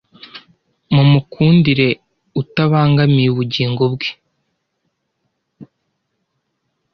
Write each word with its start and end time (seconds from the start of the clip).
mumukundire 0.93 1.87
utabangamiye 2.41 3.27
ubugingo 3.31 3.83
bwe 3.93 4.09